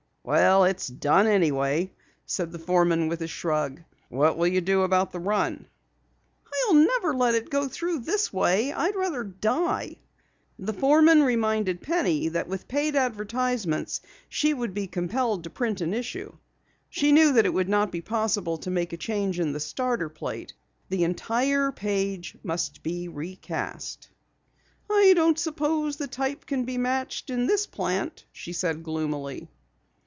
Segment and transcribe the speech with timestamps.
[0.23, 1.91] "Well, it's done anyway,"
[2.27, 3.81] said the foreman with a shrug.
[4.07, 5.65] "What will you do about the run?"
[6.67, 8.71] "I'll never let it go through this way.
[8.71, 9.95] I'd rather die."
[10.59, 15.91] The foreman reminded Penny that with paid advertisements she would be compelled to print an
[15.91, 16.31] issue.
[16.87, 20.07] She knew that it would not be possible to make a change in the starter
[20.07, 20.53] plate.
[20.89, 24.07] The entire page must be recast.
[24.89, 29.49] "I don't suppose the type can be matched in this plant," she said gloomily.